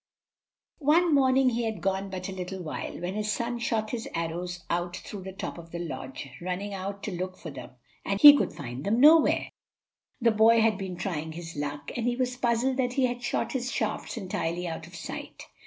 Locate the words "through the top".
4.97-5.59